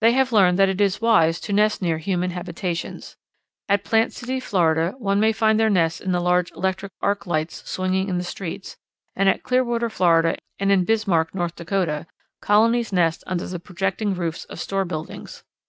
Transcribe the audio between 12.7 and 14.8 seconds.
nest under the projecting roofs of